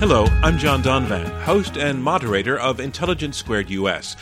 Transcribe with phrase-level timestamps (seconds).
[0.00, 4.14] Hello, I'm John Donvan, host and moderator of Intelligence Squared US.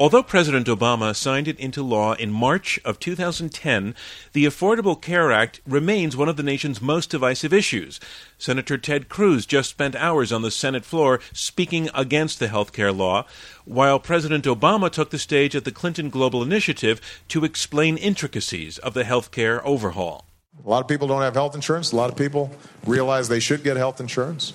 [0.00, 3.94] Although President Obama signed it into law in March of 2010,
[4.32, 8.00] the Affordable Care Act remains one of the nation's most divisive issues.
[8.38, 12.90] Senator Ted Cruz just spent hours on the Senate floor speaking against the health care
[12.90, 13.26] law,
[13.66, 18.94] while President Obama took the stage at the Clinton Global Initiative to explain intricacies of
[18.94, 20.24] the health care overhaul.
[20.64, 21.92] A lot of people don't have health insurance.
[21.92, 22.50] A lot of people
[22.86, 24.54] realize they should get health insurance.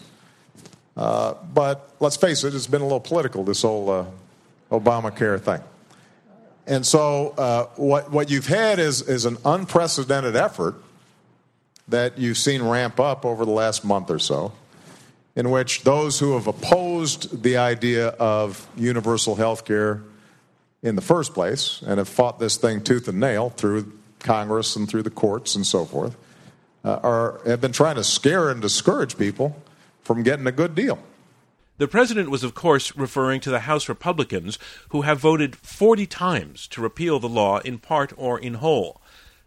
[0.95, 4.05] Uh, but let's face it, it's been a little political, this whole uh,
[4.71, 5.61] Obamacare thing.
[6.65, 10.75] And so, uh, what, what you've had is, is an unprecedented effort
[11.87, 14.53] that you've seen ramp up over the last month or so,
[15.35, 20.01] in which those who have opposed the idea of universal health care
[20.81, 24.87] in the first place and have fought this thing tooth and nail through Congress and
[24.87, 26.15] through the courts and so forth,
[26.85, 29.61] uh, are, have been trying to scare and discourage people
[30.03, 30.99] from getting a good deal.
[31.77, 34.59] The president was, of course, referring to the House Republicans,
[34.89, 39.01] who have voted 40 times to repeal the law in part or in whole.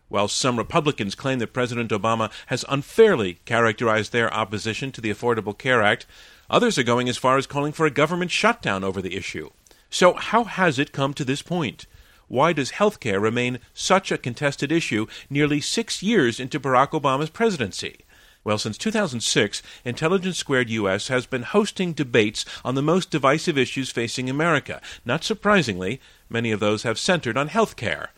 [0.09, 5.57] While some Republicans claim that President Obama has unfairly characterized their opposition to the Affordable
[5.57, 6.07] Care Act,
[6.51, 9.51] others are going as far as calling for a government shutdown over the issue.
[9.91, 11.87] So, how has it come to this point?
[12.29, 17.31] Why does health care remain such a contested issue nearly six years into Barack Obama's
[17.31, 17.99] presidency?
[18.47, 23.91] Well, since 2006, Intelligence Squared US has been hosting debates on the most divisive issues
[23.91, 24.81] facing America.
[25.05, 26.01] Not surprisingly,
[26.31, 28.11] many of those have centered on health care.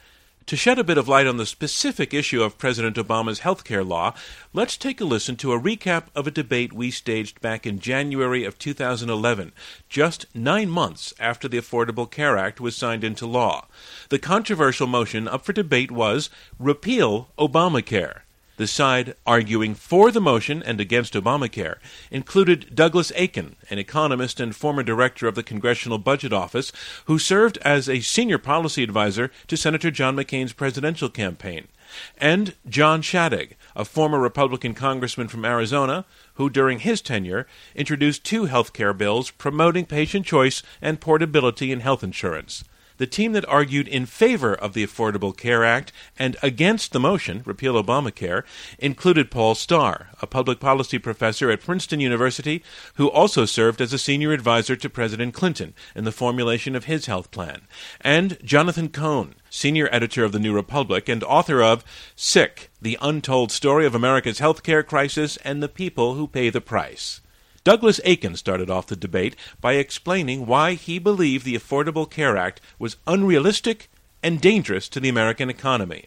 [0.44, 3.82] To shed a bit of light on the specific issue of President Obama's health care
[3.82, 4.12] law,
[4.52, 8.44] let's take a listen to a recap of a debate we staged back in January
[8.44, 9.52] of 2011,
[9.88, 13.66] just nine months after the Affordable Care Act was signed into law.
[14.10, 18.24] The controversial motion up for debate was Repeal Obamacare.
[18.58, 21.76] The side arguing for the motion and against Obamacare
[22.10, 26.72] included Douglas Eakin, an economist and former director of the Congressional Budget Office,
[27.04, 31.68] who served as a senior policy advisor to Senator John McCain's presidential campaign,
[32.16, 36.04] and John Shadegg, a former Republican congressman from Arizona,
[36.34, 41.78] who during his tenure introduced two health care bills promoting patient choice and portability in
[41.78, 42.64] health insurance
[42.98, 47.42] the team that argued in favor of the Affordable Care Act and against the motion,
[47.46, 48.44] repeal Obamacare,
[48.78, 52.62] included Paul Starr, a public policy professor at Princeton University
[52.94, 57.06] who also served as a senior advisor to President Clinton in the formulation of his
[57.06, 57.62] health plan,
[58.00, 61.84] and Jonathan Cohn, senior editor of the New Republic and author of
[62.14, 67.20] Sick, the Untold Story of America's Healthcare Crisis and the People Who Pay the Price.
[67.68, 72.62] Douglas Eakin started off the debate by explaining why he believed the Affordable Care Act
[72.78, 73.90] was unrealistic
[74.22, 76.06] and dangerous to the American economy.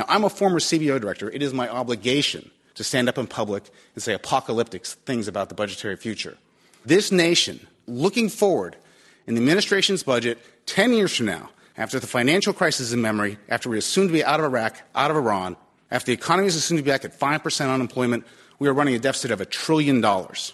[0.00, 1.30] Now, I'm a former CBO director.
[1.30, 5.54] It is my obligation to stand up in public and say apocalyptic things about the
[5.54, 6.38] budgetary future.
[6.84, 8.74] This nation, looking forward
[9.28, 13.70] in the administration's budget 10 years from now, after the financial crisis in memory, after
[13.70, 15.56] we assume to be out of Iraq, out of Iran,
[15.92, 18.26] after the economy is assumed to be back at 5% unemployment,
[18.58, 20.52] we are running a deficit of a trillion dollars.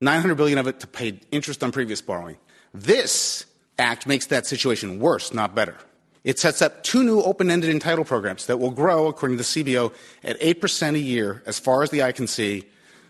[0.00, 2.36] 900 billion of it to pay interest on previous borrowing.
[2.72, 3.46] This
[3.78, 5.76] act makes that situation worse, not better.
[6.24, 9.92] It sets up two new open-ended entitle programs that will grow, according to the CBO,
[10.22, 12.64] at 8% a year as far as the eye can see.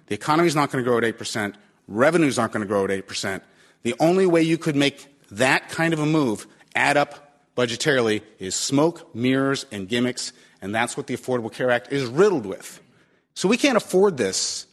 [0.06, 1.54] The economy is not going to grow at 8%.
[1.88, 3.40] Revenues aren't going to grow at 8%.
[3.82, 8.54] The only way you could make that kind of a move add up budgetarily is
[8.54, 10.32] smoke, mirrors, and gimmicks,
[10.62, 12.80] and that's what the Affordable Care Act is riddled with.
[13.34, 14.67] So we can't afford this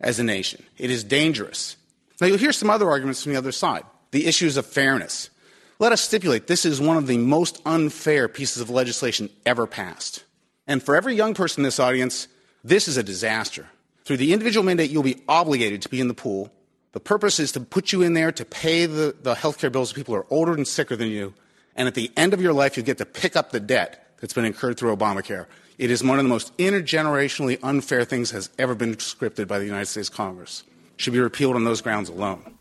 [0.00, 0.64] as a nation.
[0.78, 1.76] It is dangerous.
[2.20, 5.30] Now, you'll hear some other arguments from the other side the issues of fairness.
[5.78, 10.24] Let us stipulate this is one of the most unfair pieces of legislation ever passed.
[10.66, 12.28] And for every young person in this audience,
[12.64, 13.66] this is a disaster.
[14.04, 16.50] Through the individual mandate, you'll be obligated to be in the pool.
[16.92, 19.90] The purpose is to put you in there to pay the, the health care bills
[19.90, 21.34] of people who are older and sicker than you.
[21.74, 24.32] And at the end of your life, you get to pick up the debt that's
[24.32, 25.46] been incurred through Obamacare.
[25.78, 29.66] It is one of the most intergenerationally unfair things has ever been scripted by the
[29.66, 30.64] United States Congress.
[30.96, 32.56] Should be repealed on those grounds alone.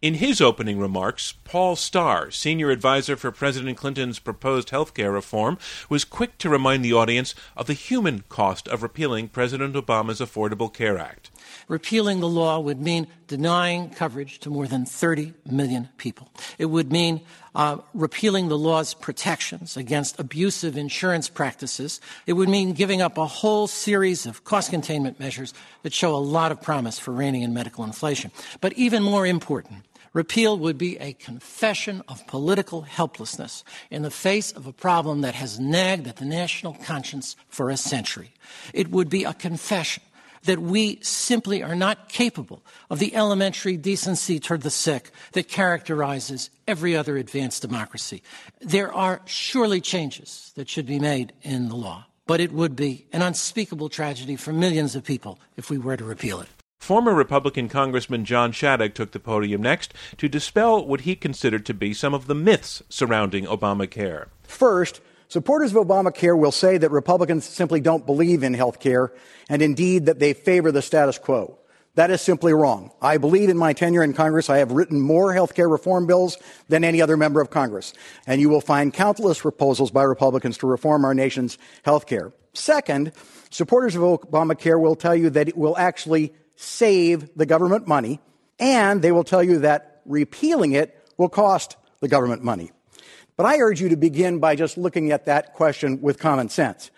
[0.00, 5.58] In his opening remarks, Paul Starr, senior advisor for President Clinton's proposed health care reform,
[5.88, 10.72] was quick to remind the audience of the human cost of repealing President Obama's Affordable
[10.72, 11.30] Care Act.
[11.68, 16.28] Repealing the law would mean denying coverage to more than 30 million people.
[16.58, 17.20] It would mean
[17.54, 22.00] uh, repealing the law's protections against abusive insurance practices.
[22.26, 26.18] It would mean giving up a whole series of cost containment measures that show a
[26.18, 28.30] lot of promise for reining in medical inflation.
[28.60, 34.50] But even more important, Repeal would be a confession of political helplessness in the face
[34.50, 38.32] of a problem that has nagged at the national conscience for a century.
[38.74, 40.02] It would be a confession
[40.44, 46.50] that we simply are not capable of the elementary decency toward the sick that characterizes
[46.66, 48.22] every other advanced democracy.
[48.60, 53.06] There are surely changes that should be made in the law, but it would be
[53.12, 56.48] an unspeakable tragedy for millions of people if we were to repeal it.
[56.78, 61.74] Former Republican Congressman John Shadegg took the podium next to dispel what he considered to
[61.74, 64.28] be some of the myths surrounding Obamacare.
[64.44, 69.12] First, supporters of Obamacare will say that Republicans simply don't believe in health care,
[69.48, 71.56] and indeed that they favor the status quo.
[71.94, 72.92] That is simply wrong.
[73.02, 76.38] I believe in my tenure in Congress, I have written more health care reform bills
[76.68, 77.92] than any other member of Congress.
[78.26, 82.32] And you will find countless proposals by Republicans to reform our nation's health care.
[82.52, 83.12] Second,
[83.50, 88.20] supporters of Obamacare will tell you that it will actually save the government money,
[88.58, 92.70] and they will tell you that repealing it will cost the government money.
[93.36, 96.90] But I urge you to begin by just looking at that question with common sense.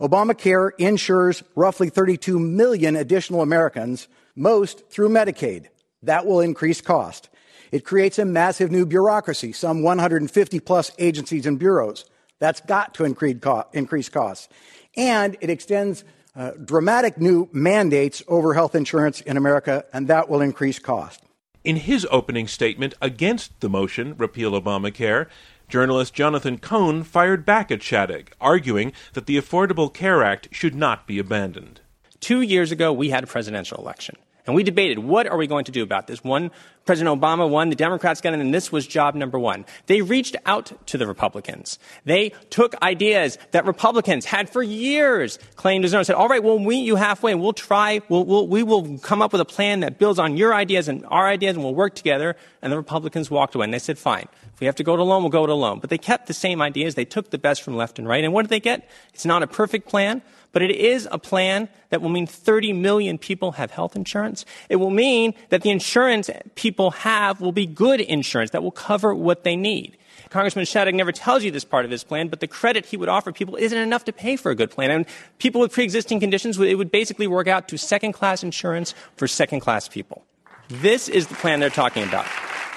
[0.00, 5.66] Obamacare insures roughly 32 million additional Americans, most through Medicaid.
[6.02, 7.28] That will increase cost.
[7.70, 12.04] It creates a massive new bureaucracy, some 150 plus agencies and bureaus.
[12.38, 14.48] That's got to increase costs.
[14.96, 16.04] And it extends
[16.34, 21.22] uh, dramatic new mandates over health insurance in America, and that will increase cost.
[21.62, 25.26] In his opening statement against the motion, Repeal Obamacare,
[25.70, 31.06] journalist Jonathan Cohn fired back at Shadegg, arguing that the Affordable Care Act should not
[31.06, 31.80] be abandoned.
[32.20, 34.16] Two years ago, we had a presidential election.
[34.46, 36.24] And we debated what are we going to do about this.
[36.24, 36.50] One,
[36.86, 39.64] President Obama won, the Democrats got in, and this was job number one.
[39.86, 41.78] They reached out to the Republicans.
[42.04, 46.42] They took ideas that Republicans had for years claimed as their own, said, all right,
[46.42, 49.44] we'll meet you halfway and we'll try, we'll, we'll, we will come up with a
[49.44, 52.36] plan that builds on your ideas and our ideas and we'll work together.
[52.62, 54.26] And the Republicans walked away and they said, fine.
[54.54, 55.78] If we have to go it alone, we'll go it alone.
[55.80, 56.94] But they kept the same ideas.
[56.94, 58.24] They took the best from left and right.
[58.24, 58.88] And what did they get?
[59.14, 60.22] It's not a perfect plan,
[60.52, 64.44] but it is a plan that will mean 30 million people have health insurance.
[64.68, 69.14] It will mean that the insurance people have will be good insurance that will cover
[69.14, 69.96] what they need.
[70.30, 73.08] Congressman Shadegg never tells you this part of his plan, but the credit he would
[73.08, 74.90] offer people isn't enough to pay for a good plan.
[74.90, 75.06] And
[75.38, 80.24] people with pre-existing conditions, it would basically work out to second-class insurance for second-class people.
[80.68, 82.26] This is the plan they're talking about.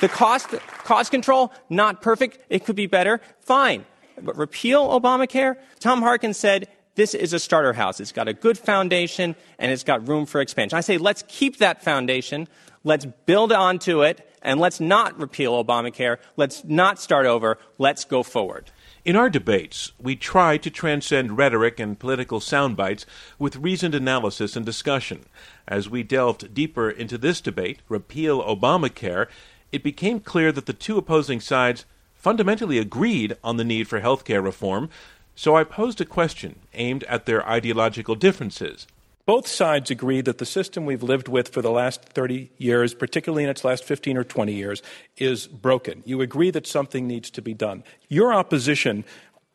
[0.02, 0.50] The cost,
[0.84, 2.40] cost control, not perfect.
[2.50, 3.22] It could be better.
[3.42, 3.86] Fine.
[4.20, 5.58] But repeal Obamacare?
[5.80, 8.00] Tom Harkin said this is a starter house.
[8.00, 10.78] It's got a good foundation and it's got room for expansion.
[10.78, 12.48] I say let's keep that foundation,
[12.84, 16.18] let's build onto it, and let's not repeal Obamacare.
[16.36, 17.57] Let's not start over.
[17.78, 18.72] Let's go forward.
[19.06, 23.06] In our debates, we try to transcend rhetoric and political sound bites
[23.39, 25.25] with reasoned analysis and discussion.
[25.68, 29.28] As we delved deeper into this debate, repeal Obamacare,
[29.72, 34.24] it became clear that the two opposing sides fundamentally agreed on the need for health
[34.24, 34.89] care reform,
[35.36, 38.88] so I posed a question aimed at their ideological differences.
[39.26, 43.46] Both sides agree that the system we've lived with for the last 30 years, particularly
[43.46, 44.82] in its last 15 or 20 years,
[45.16, 46.04] is broken.
[46.06, 47.86] You agree that something needs to be done.
[48.10, 49.06] Your opposition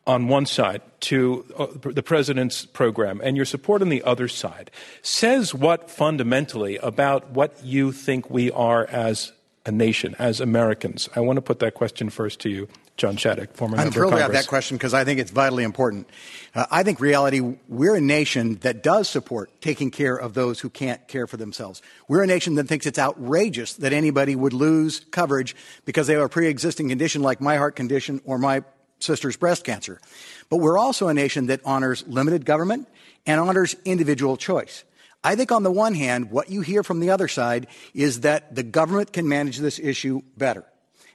[0.07, 4.71] on one side to uh, the president's program and your support on the other side
[5.03, 9.33] says what fundamentally about what you think we are as
[9.69, 11.07] a nation, as Americans?
[11.15, 14.13] I want to put that question first to you, John Shadegg, former I'm member thrilled
[14.13, 16.09] of to have that question because I think it's vitally important.
[16.53, 20.69] Uh, I think reality, we're a nation that does support taking care of those who
[20.69, 21.81] can't care for themselves.
[22.07, 26.23] We're a nation that thinks it's outrageous that anybody would lose coverage because they have
[26.23, 28.63] a pre-existing condition like my heart condition or my
[28.97, 30.01] sister's breast cancer.
[30.49, 32.89] But we're also a nation that honors limited government
[33.25, 34.83] and honors individual choice.
[35.23, 38.55] I think on the one hand, what you hear from the other side is that
[38.55, 40.65] the government can manage this issue better.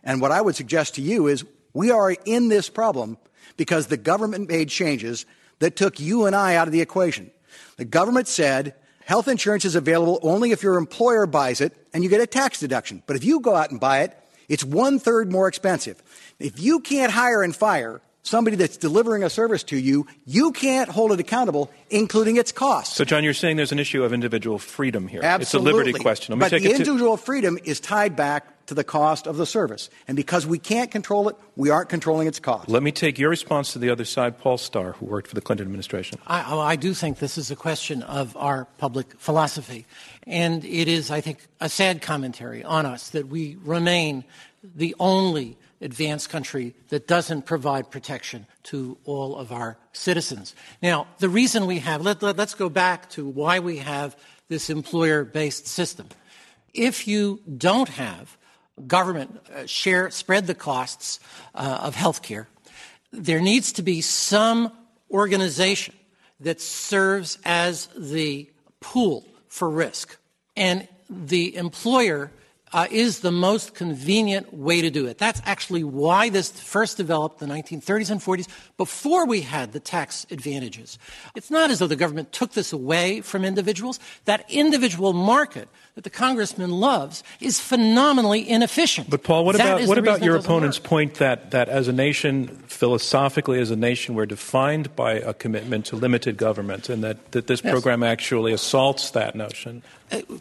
[0.03, 3.17] And what I would suggest to you is we are in this problem
[3.57, 5.25] because the government made changes
[5.61, 7.31] that took you and I out of the equation.
[7.77, 12.11] The government said health insurance is available only if your employer buys it and you
[12.11, 13.03] get a tax deduction.
[13.07, 14.19] But if you go out and buy it,
[14.49, 16.03] it's one third more expensive.
[16.39, 20.91] If you can't hire and fire somebody that's delivering a service to you, you can't
[20.91, 22.95] hold it accountable, including its cost.
[22.95, 25.21] So, John, you're saying there's an issue of individual freedom here.
[25.23, 25.43] Absolutely.
[25.43, 26.39] It's a liberty question.
[26.39, 29.91] but the individual freedom is tied back to the cost of the service.
[30.09, 32.69] And because we can't control it, we aren't controlling its cost.
[32.69, 35.41] Let me take your response to the other side, Paul Starr, who worked for the
[35.41, 36.19] Clinton administration.
[36.27, 39.87] I, I do think this is a question of our public philosophy.
[40.27, 44.25] And it is, I think, a sad commentary on us that we remain
[44.75, 50.55] the only advanced country that doesn't provide protection to all of our citizens.
[50.83, 54.17] Now, the reason we have, let, us let, go back to why we have
[54.49, 56.09] this employer based system.
[56.73, 58.37] If you don't have
[58.87, 61.21] government uh, share, spread the costs
[61.55, 62.49] uh, of health care,
[63.13, 64.73] there needs to be some
[65.11, 65.95] organization
[66.41, 68.51] that serves as the
[68.81, 70.17] pool for risk.
[70.57, 72.31] And the employer
[72.75, 75.17] uh, is the most convenient way to do it.
[75.17, 79.79] That's actually why this first developed in the 1930s and 40s, before we had the
[79.79, 80.99] tax advantages.
[81.37, 84.01] It's not as though the government took this away from individuals.
[84.25, 89.09] That individual market that the congressman loves is phenomenally inefficient.
[89.09, 90.89] But Paul, what that about what about your opponent's work.
[90.89, 95.87] point that that as a nation, philosophically, as a nation, we're defined by a commitment
[95.87, 97.71] to limited government, and that, that this yes.
[97.71, 99.85] program actually assaults that notion?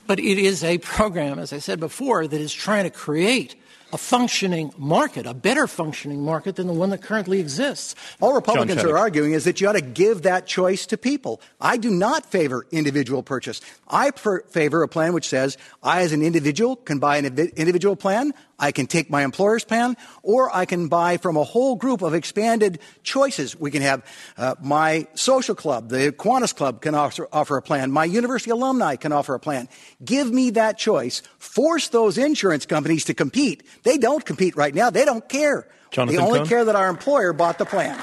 [0.07, 3.55] But it is a program, as I said before, that is trying to create
[3.93, 7.93] a functioning market, a better functioning market than the one that currently exists.
[8.19, 11.39] All Republicans are arguing is that you ought to give that choice to people.
[11.61, 13.61] I do not favor individual purchase.
[13.87, 17.95] I per- favor a plan which says I, as an individual, can buy an individual
[17.95, 18.33] plan.
[18.63, 22.13] I can take my employer's plan, or I can buy from a whole group of
[22.13, 23.59] expanded choices.
[23.59, 24.05] We can have
[24.37, 27.91] uh, my social club, the Kiwanis Club can offer, offer a plan.
[27.91, 29.67] My university alumni can offer a plan.
[30.05, 31.21] Give me that choice.
[31.39, 33.63] Force those insurance companies to compete.
[33.83, 34.89] They don't compete right now.
[34.89, 35.67] They don't care.
[35.91, 36.47] Jonathan they only Cohn?
[36.47, 37.99] care that our employer bought the plan.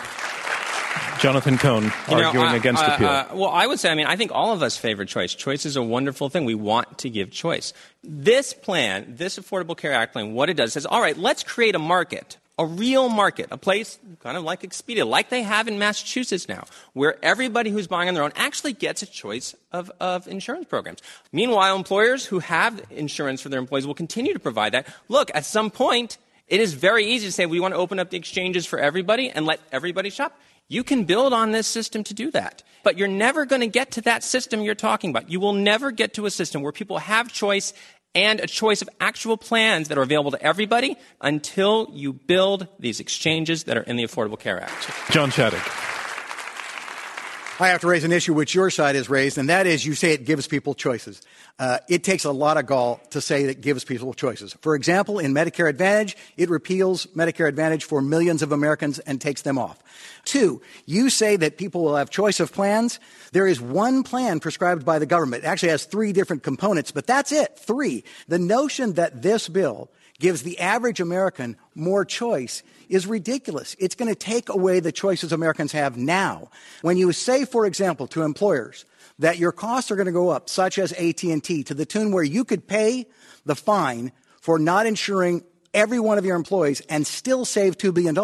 [1.20, 3.08] Jonathan Cohn you know, arguing uh, against uh, appeal.
[3.08, 5.34] Uh, well, I would say, I mean, I think all of us favor choice.
[5.34, 6.46] Choice is a wonderful thing.
[6.46, 7.74] We want to give choice.
[8.02, 11.74] This plan, this Affordable Care Act plan, what it does says, all right, let's create
[11.74, 15.78] a market, a real market, a place kind of like Expedia, like they have in
[15.78, 20.26] Massachusetts now, where everybody who's buying on their own actually gets a choice of, of
[20.26, 21.00] insurance programs.
[21.32, 24.86] Meanwhile, employers who have insurance for their employees will continue to provide that.
[25.08, 26.16] Look, at some point,
[26.48, 29.30] it is very easy to say we want to open up the exchanges for everybody
[29.30, 30.38] and let everybody shop.
[30.70, 32.62] You can build on this system to do that.
[32.84, 35.28] But you're never going to get to that system you're talking about.
[35.28, 37.74] You will never get to a system where people have choice
[38.14, 43.00] and a choice of actual plans that are available to everybody until you build these
[43.00, 44.90] exchanges that are in the Affordable Care Act.
[45.10, 45.99] John Shadegg.
[47.60, 49.94] I have to raise an issue which your side has raised, and that is you
[49.94, 51.20] say it gives people choices.
[51.58, 54.56] Uh, it takes a lot of gall to say that gives people choices.
[54.62, 59.42] For example, in Medicare Advantage, it repeals Medicare Advantage for millions of Americans and takes
[59.42, 59.78] them off.
[60.24, 62.98] Two, you say that people will have choice of plans.
[63.32, 65.44] There is one plan prescribed by the government.
[65.44, 67.58] It actually has three different components, but that's it.
[67.58, 68.04] Three.
[68.28, 69.90] The notion that this bill
[70.20, 73.74] gives the average American more choice is ridiculous.
[73.80, 76.50] It's going to take away the choices Americans have now.
[76.82, 78.84] When you say, for example, to employers,
[79.18, 82.24] that your costs are going to go up, such as AT&T, to the tune where
[82.24, 83.06] you could pay
[83.44, 88.14] the fine for not insuring every one of your employees and still save $2 billion,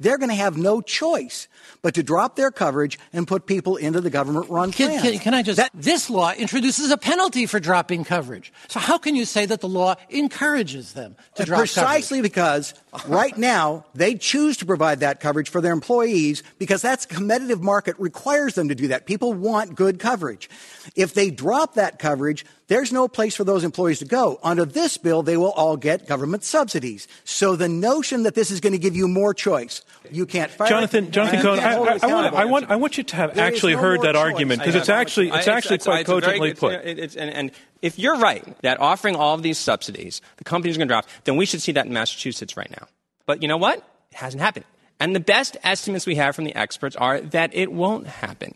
[0.00, 1.48] they're going to have no choice
[1.80, 5.34] but to drop their coverage and put people into the government run can, can, can,
[5.34, 8.52] I just, that, this law introduces a penalty for dropping coverage.
[8.68, 11.72] So how can you say that the law encourages them to drop coverage?
[11.72, 12.32] Precisely coverage?
[12.32, 12.74] because
[13.06, 17.96] right now they choose to provide that coverage for their employees because that's competitive market
[17.98, 19.06] requires them to do that.
[19.06, 20.50] People want good coverage.
[20.94, 24.38] If they drop that coverage, there's no place for those employees to go.
[24.42, 26.81] Under this bill, they will all get government subsidies.
[27.24, 30.68] So the notion that this is going to give you more choice, you can't fire
[30.68, 33.44] Jonathan, Jonathan Cohen, I, I, I, want, I, want, I want you to have there
[33.44, 34.22] actually no heard that choice.
[34.22, 36.84] argument because it's actually, it's actually it's, quite it's cogently put.
[36.84, 40.88] and, and if you're right that offering all of these subsidies, the companies are going
[40.88, 42.86] to drop, then we should see that in Massachusetts right now.
[43.26, 43.78] But you know what?
[44.10, 44.64] It hasn't happened.
[45.00, 48.54] And the best estimates we have from the experts are that it won't happen.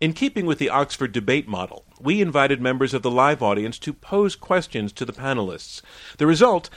[0.00, 3.92] In keeping with the Oxford debate model, we invited members of the live audience to
[3.92, 5.82] pose questions to the panelists.
[6.18, 6.70] The result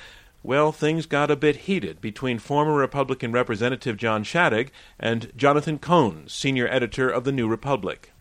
[0.43, 4.69] well, things got a bit heated between former Republican Representative John Shadegg
[4.99, 8.11] and Jonathan Cohn, senior editor of the New Republic.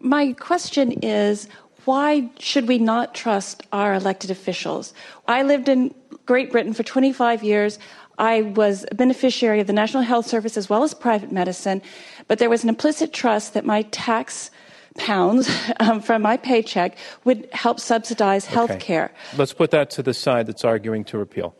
[0.00, 1.48] My question is
[1.84, 4.92] why should we not trust our elected officials?
[5.28, 7.78] I lived in Great Britain for 25 years.
[8.18, 11.82] I was a beneficiary of the National Health Service as well as private medicine,
[12.26, 14.50] but there was an implicit trust that my tax
[14.96, 15.48] pounds
[15.80, 18.80] um, from my paycheck would help subsidize health okay.
[18.80, 19.14] care.
[19.36, 21.54] Let's put that to the side that's arguing to repeal.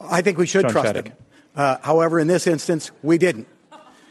[0.00, 1.04] I think we should John trust Shadegg.
[1.04, 1.12] them.
[1.54, 3.48] Uh, however, in this instance, we didn't.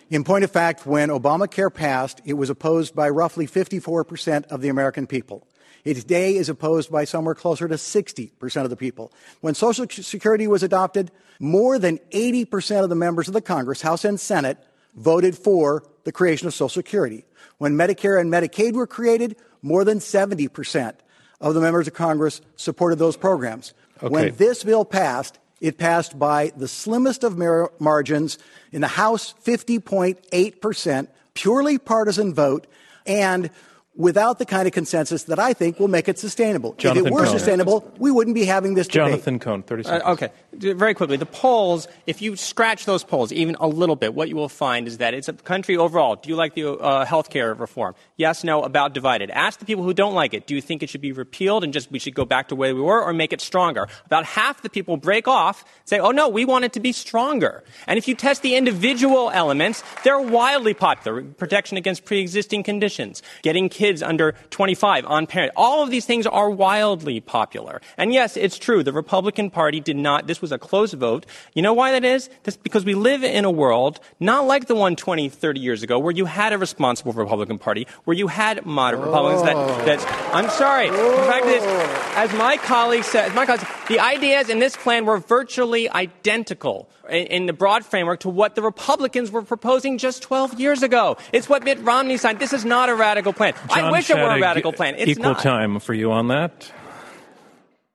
[0.10, 4.70] In point of fact, when Obamacare passed, it was opposed by roughly 54% of the
[4.70, 5.46] American people.
[5.84, 9.12] It today is opposed by somewhere closer to 60% of the people.
[9.42, 14.04] When Social Security was adopted, more than 80% of the members of the Congress, House
[14.04, 14.58] and Senate,
[14.96, 17.26] voted for the creation of Social Security.
[17.58, 20.96] When Medicare and Medicaid were created, more than 70%
[21.40, 23.74] of the members of Congress supported those programs.
[23.98, 24.08] Okay.
[24.08, 28.38] When this bill passed, it passed by the slimmest of mar- margins
[28.72, 32.68] in the House, 50.8%, purely partisan vote,
[33.06, 33.50] and
[33.98, 36.74] without the kind of consensus that I think will make it sustainable.
[36.74, 37.40] Jonathan if it were Cohn.
[37.40, 39.12] sustainable, we wouldn't be having this debate.
[39.12, 40.04] Jonathan Cohn, 30 seconds.
[40.06, 41.18] Uh, okay, very quickly.
[41.18, 44.88] The polls, if you scratch those polls even a little bit, what you will find
[44.88, 46.16] is that it's a country overall.
[46.16, 47.96] Do you like the uh, health care reform?
[48.16, 49.32] Yes, no, about divided.
[49.32, 50.46] Ask the people who don't like it.
[50.46, 52.76] Do you think it should be repealed and just we should go back to where
[52.76, 53.88] we were or make it stronger?
[54.06, 57.64] About half the people break off, say, oh no, we want it to be stronger.
[57.88, 61.24] And if you test the individual elements, they're wildly popular.
[61.24, 65.54] Protection against pre-existing conditions, getting kids kids under 25 on parent.
[65.56, 67.82] All of these things are wildly popular.
[67.98, 68.84] And yes, it's true.
[68.84, 71.26] The Republican Party did not, this was a close vote.
[71.54, 72.30] You know why that is?
[72.44, 76.00] That's because we live in a world not like the one 20, 30 years ago
[76.00, 79.86] where you had a responsible Republican Party, where you had moderate Republicans that, oh.
[79.86, 80.90] that's, I'm sorry.
[80.90, 82.14] The fact is, oh.
[82.18, 87.46] as my colleague said, my colleague, the ideas in this plan were virtually identical in
[87.46, 91.18] the broad framework to what the Republicans were proposing just 12 years ago.
[91.32, 92.40] It's what Mitt Romney signed.
[92.40, 93.54] This is not a radical plan.
[93.78, 94.96] John I wish Shadegg, it were a radical plan.
[94.98, 95.40] It's equal not.
[95.40, 96.72] time for you on that.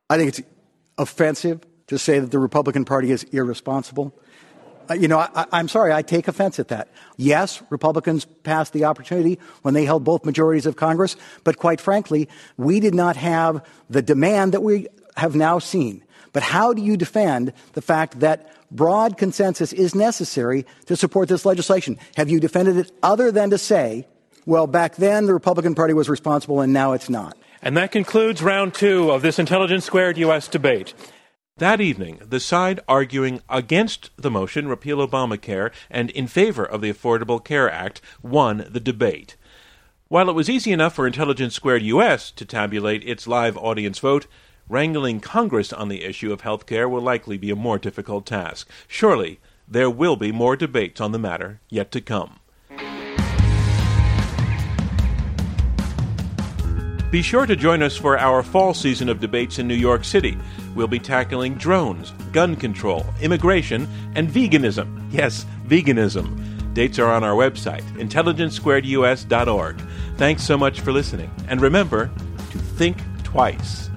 [0.08, 0.42] I think it's
[0.98, 4.14] offensive to say that the Republican Party is irresponsible.
[4.90, 6.88] Uh, you know, I, I'm sorry, I take offense at that.
[7.16, 12.28] Yes, Republicans passed the opportunity when they held both majorities of Congress, but quite frankly,
[12.56, 16.04] we did not have the demand that we have now seen.
[16.32, 21.44] But how do you defend the fact that broad consensus is necessary to support this
[21.44, 21.98] legislation?
[22.16, 24.06] Have you defended it other than to say,
[24.46, 27.36] well, back then the Republican Party was responsible and now it's not?
[27.62, 30.48] And that concludes round two of this Intelligence Squared U.S.
[30.48, 30.94] debate.
[31.58, 36.92] That evening, the side arguing against the motion repeal Obamacare and in favor of the
[36.92, 39.36] Affordable Care Act won the debate.
[40.08, 44.26] While it was easy enough for Intelligence Squared US to tabulate its live audience vote,
[44.68, 48.68] wrangling Congress on the issue of health care will likely be a more difficult task.
[48.88, 52.40] Surely, there will be more debates on the matter yet to come.
[57.12, 60.38] Be sure to join us for our fall season of debates in New York City.
[60.74, 65.08] We'll be tackling drones, gun control, immigration, and veganism.
[65.10, 66.72] Yes, veganism.
[66.72, 69.82] Dates are on our website, intelligencesquaredus.org.
[70.16, 71.30] Thanks so much for listening.
[71.48, 72.10] And remember
[72.50, 73.90] to think twice.